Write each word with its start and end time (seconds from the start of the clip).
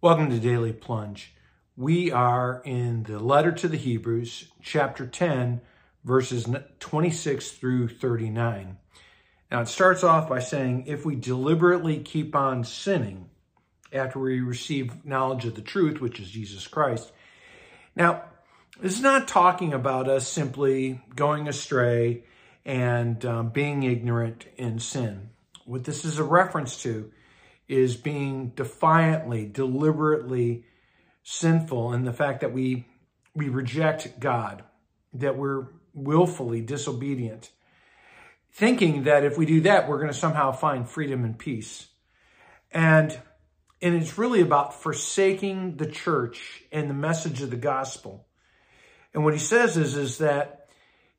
Welcome 0.00 0.30
to 0.30 0.38
Daily 0.38 0.72
Plunge. 0.72 1.34
We 1.76 2.12
are 2.12 2.62
in 2.64 3.02
the 3.02 3.18
letter 3.18 3.50
to 3.50 3.66
the 3.66 3.76
Hebrews, 3.76 4.44
chapter 4.62 5.04
10, 5.04 5.60
verses 6.04 6.46
26 6.78 7.50
through 7.50 7.88
39. 7.88 8.76
Now, 9.50 9.60
it 9.60 9.66
starts 9.66 10.04
off 10.04 10.28
by 10.28 10.38
saying, 10.38 10.84
if 10.86 11.04
we 11.04 11.16
deliberately 11.16 11.98
keep 11.98 12.36
on 12.36 12.62
sinning 12.62 13.28
after 13.92 14.20
we 14.20 14.40
receive 14.40 15.04
knowledge 15.04 15.44
of 15.46 15.56
the 15.56 15.62
truth, 15.62 16.00
which 16.00 16.20
is 16.20 16.30
Jesus 16.30 16.68
Christ. 16.68 17.10
Now, 17.96 18.22
this 18.80 18.92
is 18.94 19.02
not 19.02 19.26
talking 19.26 19.72
about 19.72 20.08
us 20.08 20.28
simply 20.28 21.00
going 21.16 21.48
astray 21.48 22.22
and 22.64 23.24
um, 23.24 23.48
being 23.48 23.82
ignorant 23.82 24.46
in 24.56 24.78
sin. 24.78 25.30
What 25.64 25.82
this 25.82 26.04
is 26.04 26.20
a 26.20 26.24
reference 26.24 26.80
to 26.84 27.10
is 27.68 27.96
being 27.96 28.48
defiantly, 28.50 29.46
deliberately 29.46 30.64
sinful 31.22 31.92
in 31.92 32.04
the 32.04 32.12
fact 32.12 32.40
that 32.40 32.52
we 32.52 32.86
we 33.34 33.48
reject 33.48 34.18
God, 34.18 34.64
that 35.12 35.36
we're 35.36 35.66
willfully 35.94 36.60
disobedient, 36.60 37.50
thinking 38.52 39.04
that 39.04 39.24
if 39.24 39.38
we 39.38 39.46
do 39.46 39.60
that, 39.60 39.88
we're 39.88 39.98
going 39.98 40.12
to 40.12 40.18
somehow 40.18 40.50
find 40.50 40.88
freedom 40.88 41.24
and 41.24 41.38
peace. 41.38 41.88
And 42.72 43.18
and 43.80 43.94
it's 43.94 44.18
really 44.18 44.40
about 44.40 44.82
forsaking 44.82 45.76
the 45.76 45.86
church 45.86 46.62
and 46.72 46.90
the 46.90 46.94
message 46.94 47.42
of 47.42 47.50
the 47.50 47.56
gospel. 47.56 48.26
And 49.14 49.24
what 49.24 49.34
he 49.34 49.38
says 49.38 49.76
is, 49.76 49.96
is 49.96 50.18
that, 50.18 50.68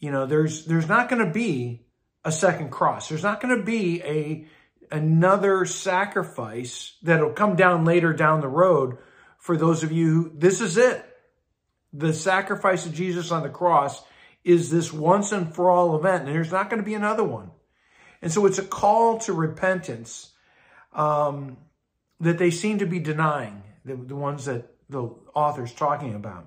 you 0.00 0.10
know, 0.10 0.26
there's 0.26 0.66
there's 0.66 0.88
not 0.88 1.08
going 1.08 1.24
to 1.24 1.30
be 1.30 1.86
a 2.24 2.32
second 2.32 2.70
cross. 2.70 3.08
There's 3.08 3.22
not 3.22 3.40
going 3.40 3.56
to 3.56 3.64
be 3.64 4.02
a 4.02 4.46
another 4.90 5.64
sacrifice 5.64 6.96
that'll 7.02 7.32
come 7.32 7.56
down 7.56 7.84
later 7.84 8.12
down 8.12 8.40
the 8.40 8.48
road 8.48 8.98
for 9.38 9.56
those 9.56 9.82
of 9.82 9.92
you 9.92 10.06
who, 10.06 10.32
this 10.34 10.60
is 10.60 10.76
it. 10.76 11.04
The 11.92 12.12
sacrifice 12.12 12.86
of 12.86 12.94
Jesus 12.94 13.30
on 13.30 13.42
the 13.42 13.48
cross 13.48 14.02
is 14.44 14.70
this 14.70 14.92
once 14.92 15.32
and 15.32 15.54
for 15.54 15.70
all 15.70 15.96
event, 15.96 16.26
and 16.26 16.34
there's 16.34 16.52
not 16.52 16.70
going 16.70 16.82
to 16.82 16.86
be 16.86 16.94
another 16.94 17.24
one. 17.24 17.50
And 18.22 18.30
so 18.30 18.46
it's 18.46 18.58
a 18.58 18.64
call 18.64 19.18
to 19.20 19.32
repentance 19.32 20.32
um, 20.92 21.56
that 22.20 22.38
they 22.38 22.50
seem 22.50 22.78
to 22.78 22.86
be 22.86 22.98
denying, 22.98 23.62
the, 23.84 23.96
the 23.96 24.16
ones 24.16 24.44
that 24.44 24.66
the 24.88 25.02
author's 25.34 25.72
talking 25.72 26.14
about. 26.14 26.46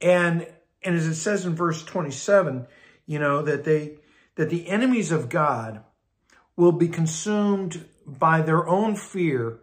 And, 0.00 0.46
and 0.82 0.96
as 0.96 1.06
it 1.06 1.14
says 1.14 1.46
in 1.46 1.54
verse 1.54 1.84
27, 1.84 2.66
you 3.06 3.18
know, 3.18 3.42
that 3.42 3.64
they, 3.64 3.98
that 4.36 4.50
the 4.50 4.68
enemies 4.68 5.12
of 5.12 5.28
God 5.28 5.84
will 6.56 6.72
be 6.72 6.88
consumed 6.88 7.84
by 8.06 8.42
their 8.42 8.66
own 8.68 8.96
fear 8.96 9.60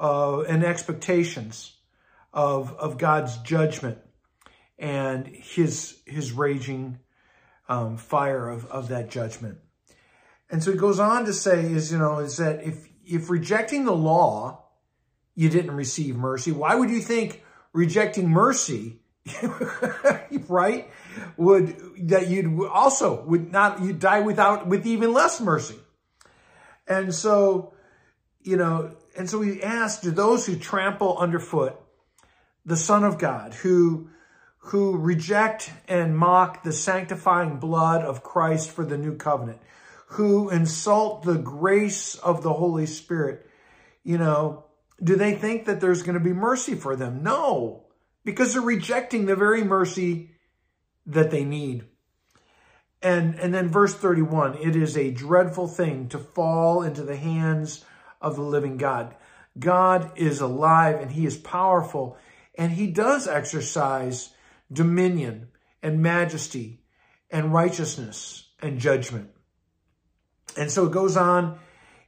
uh, 0.00 0.40
and 0.42 0.64
expectations 0.64 1.76
of, 2.32 2.72
of 2.76 2.98
God's 2.98 3.36
judgment 3.38 3.98
and 4.78 5.26
his, 5.26 5.98
his 6.06 6.32
raging 6.32 6.98
um, 7.68 7.96
fire 7.96 8.48
of, 8.48 8.66
of 8.66 8.88
that 8.88 9.10
judgment. 9.10 9.58
And 10.50 10.62
so 10.62 10.70
he 10.72 10.78
goes 10.78 11.00
on 11.00 11.24
to 11.24 11.32
say 11.32 11.60
is, 11.64 11.90
you 11.90 11.98
know, 11.98 12.18
is 12.18 12.36
that 12.36 12.62
if, 12.62 12.86
if 13.04 13.30
rejecting 13.30 13.84
the 13.84 13.94
law, 13.94 14.64
you 15.34 15.48
didn't 15.48 15.72
receive 15.72 16.16
mercy, 16.16 16.52
why 16.52 16.74
would 16.74 16.90
you 16.90 17.00
think 17.00 17.42
rejecting 17.72 18.28
mercy, 18.28 19.00
right, 20.48 20.90
would, 21.36 21.76
that 22.08 22.28
you'd 22.28 22.68
also 22.68 23.24
would 23.24 23.50
not, 23.50 23.82
you'd 23.82 23.98
die 23.98 24.20
without, 24.20 24.66
with 24.66 24.86
even 24.86 25.12
less 25.12 25.40
mercy. 25.40 25.76
And 26.86 27.14
so, 27.14 27.74
you 28.42 28.56
know, 28.56 28.96
and 29.16 29.28
so 29.28 29.38
we 29.38 29.62
ask, 29.62 30.02
do 30.02 30.10
those 30.10 30.46
who 30.46 30.56
trample 30.56 31.18
underfoot 31.18 31.76
the 32.64 32.76
Son 32.76 33.04
of 33.04 33.18
God, 33.18 33.54
who, 33.54 34.10
who 34.58 34.96
reject 34.96 35.72
and 35.88 36.16
mock 36.16 36.62
the 36.62 36.72
sanctifying 36.72 37.58
blood 37.58 38.02
of 38.02 38.22
Christ 38.22 38.70
for 38.70 38.84
the 38.84 38.98
new 38.98 39.16
covenant, 39.16 39.60
who 40.08 40.50
insult 40.50 41.22
the 41.22 41.38
grace 41.38 42.16
of 42.16 42.42
the 42.42 42.52
Holy 42.52 42.86
Spirit, 42.86 43.48
you 44.04 44.18
know, 44.18 44.64
do 45.02 45.16
they 45.16 45.34
think 45.34 45.66
that 45.66 45.80
there's 45.80 46.02
going 46.02 46.18
to 46.18 46.24
be 46.24 46.32
mercy 46.32 46.74
for 46.74 46.96
them? 46.96 47.22
No, 47.22 47.84
because 48.24 48.52
they're 48.52 48.62
rejecting 48.62 49.26
the 49.26 49.36
very 49.36 49.62
mercy 49.62 50.30
that 51.06 51.30
they 51.30 51.44
need. 51.44 51.84
And, 53.06 53.38
and 53.38 53.54
then 53.54 53.68
verse 53.68 53.94
31, 53.94 54.58
it 54.60 54.74
is 54.74 54.96
a 54.96 55.12
dreadful 55.12 55.68
thing 55.68 56.08
to 56.08 56.18
fall 56.18 56.82
into 56.82 57.04
the 57.04 57.14
hands 57.14 57.84
of 58.20 58.34
the 58.34 58.42
living 58.42 58.78
God. 58.78 59.14
God 59.56 60.10
is 60.16 60.40
alive 60.40 61.00
and 61.00 61.12
he 61.12 61.24
is 61.24 61.36
powerful 61.36 62.18
and 62.58 62.72
he 62.72 62.88
does 62.88 63.28
exercise 63.28 64.30
dominion 64.72 65.50
and 65.84 66.02
majesty 66.02 66.80
and 67.30 67.52
righteousness 67.52 68.48
and 68.60 68.80
judgment. 68.80 69.30
And 70.56 70.68
so 70.68 70.86
it 70.86 70.92
goes 70.92 71.16
on 71.16 71.60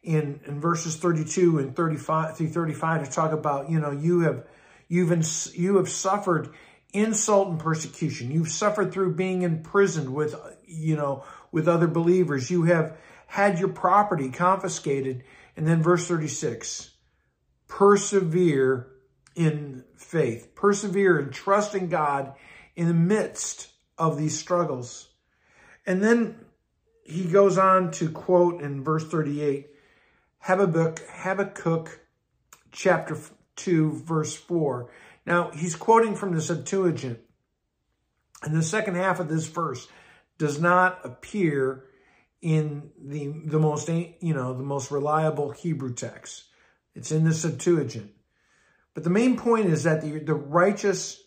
in, 0.03 0.41
in 0.47 0.61
verses 0.61 0.97
32 0.97 1.61
and 1.61 1.77
35 1.77 2.37
through 2.37 2.49
35 2.49 3.05
to 3.05 3.11
talk 3.13 3.31
about, 3.31 3.71
you 3.71 3.79
know, 3.79 3.93
you 3.93 4.23
have, 4.23 4.45
you've, 4.89 5.13
you 5.55 5.77
have 5.77 5.89
suffered 5.89 6.49
insult 6.93 7.49
and 7.49 7.61
persecution. 7.61 8.31
You've 8.31 8.51
suffered 8.51 8.93
through 8.93 9.15
being 9.15 9.43
imprisoned 9.43 10.15
with, 10.15 10.35
you 10.67 10.97
know, 10.97 11.25
with 11.53 11.69
other 11.69 11.87
believers. 11.87 12.51
You 12.51 12.65
have 12.65 12.97
had 13.27 13.59
your 13.59 13.69
property 13.69 14.31
confiscated. 14.31 15.25
And 15.57 15.67
then 15.67 15.83
verse 15.83 16.07
36, 16.07 16.91
persevere 17.67 18.89
in 19.35 19.85
faith. 19.97 20.55
Persevere 20.55 21.19
in 21.19 21.31
trust 21.31 21.75
in 21.75 21.89
God 21.89 22.35
in 22.77 22.87
the 22.87 22.95
midst 22.95 23.69
of 23.99 24.17
these 24.17 24.39
struggles. 24.39 25.09
And 25.85 26.03
then 26.03 26.37
he 27.05 27.25
goes 27.25 27.59
on 27.59 27.91
to 27.93 28.11
quote 28.11 28.63
in 28.63 28.85
verse 28.85 29.07
38, 29.07 29.69
Habakkuk, 30.41 31.01
Habakkuk 31.11 32.01
chapter 32.71 33.19
2, 33.57 33.93
verse 33.93 34.37
4. 34.37 34.91
Now, 35.29 35.51
he's 35.51 35.77
quoting 35.77 36.15
from 36.15 36.35
the 36.35 36.41
Septuagint. 36.41 37.21
And 38.43 38.57
the 38.57 38.63
second 38.63 38.95
half 38.95 39.21
of 39.21 39.29
this 39.29 39.47
verse 39.47 39.87
does 40.39 40.59
not 40.59 41.05
appear 41.05 41.85
in 42.41 42.91
the, 42.99 43.35
the 43.45 43.59
most, 43.59 43.91
you 43.91 44.33
know, 44.33 44.55
the 44.55 44.63
most 44.63 44.91
reliable 44.91 45.51
Hebrew 45.51 45.93
text. 45.93 46.45
It's 46.95 47.13
in 47.13 47.25
the 47.25 47.35
Septuagint. 47.35 48.11
But 48.95 49.05
the 49.05 49.11
main 49.11 49.37
point 49.37 49.67
is 49.67 49.83
that 49.83 50.01
the, 50.01 50.19
the 50.19 50.35
righteous 50.35 51.23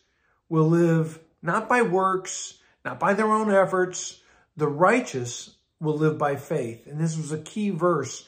will 0.49 0.67
live 0.67 1.19
not 1.43 1.69
by 1.69 1.83
works, 1.83 2.55
not 2.83 2.99
by 2.99 3.13
their 3.13 3.31
own 3.31 3.51
efforts. 3.51 4.19
The 4.57 4.67
righteous 4.67 5.57
will 5.79 5.95
live 5.95 6.17
by 6.17 6.37
faith. 6.37 6.87
And 6.87 6.99
this 6.99 7.15
was 7.15 7.31
a 7.31 7.37
key 7.37 7.69
verse 7.69 8.27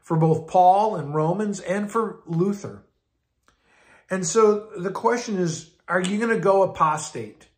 for 0.00 0.16
both 0.16 0.48
Paul 0.48 0.96
and 0.96 1.14
Romans 1.14 1.60
and 1.60 1.92
for 1.92 2.22
Luther. 2.26 2.82
And 4.10 4.26
so 4.26 4.68
the 4.76 4.90
question 4.90 5.38
is, 5.38 5.70
are 5.88 6.00
you 6.00 6.18
going 6.18 6.34
to 6.34 6.40
go 6.40 6.62
apostate? 6.62 7.48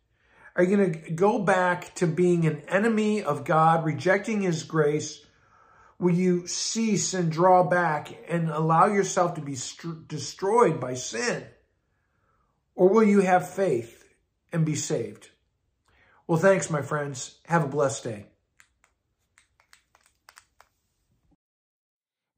Are 0.55 0.63
you 0.63 0.77
going 0.77 0.93
to 0.93 1.11
go 1.11 1.39
back 1.39 1.93
to 1.95 2.07
being 2.07 2.45
an 2.45 2.61
enemy 2.69 3.21
of 3.21 3.43
God, 3.43 3.83
rejecting 3.83 4.41
his 4.41 4.63
grace? 4.63 5.25
Will 5.99 6.15
you 6.15 6.47
cease 6.47 7.13
and 7.13 7.31
draw 7.31 7.63
back 7.63 8.13
and 8.29 8.49
allow 8.49 8.87
yourself 8.87 9.35
to 9.35 9.41
be 9.41 9.57
destroyed 10.07 10.79
by 10.79 10.93
sin? 10.93 11.45
Or 12.73 12.89
will 12.89 13.03
you 13.03 13.21
have 13.21 13.49
faith 13.49 14.13
and 14.51 14.65
be 14.65 14.75
saved? 14.75 15.29
Well, 16.27 16.39
thanks, 16.39 16.69
my 16.69 16.81
friends. 16.81 17.37
Have 17.45 17.63
a 17.63 17.67
blessed 17.67 18.03
day. 18.03 18.25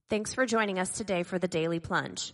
Thanks 0.09 0.33
for 0.33 0.45
joining 0.45 0.79
us 0.79 0.91
today 0.91 1.23
for 1.23 1.37
the 1.37 1.47
Daily 1.47 1.79
Plunge. 1.79 2.33